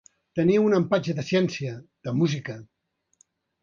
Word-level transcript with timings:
Tenir 0.37 0.55
un 0.61 0.75
empatx 0.77 1.13
de 1.21 1.27
ciència, 1.29 1.77
de 2.09 2.19
música. 2.25 2.61